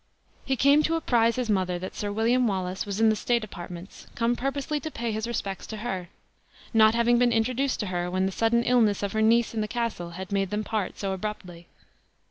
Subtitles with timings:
[0.45, 4.07] He came to apprise his mother that Sir William Wallace was in the state apartments,
[4.15, 6.09] come purposely to pay his respects to her,
[6.73, 9.61] not having even been introduced to her when the sudden illness of her niece in
[9.61, 11.67] the castle had made them part so abruptly.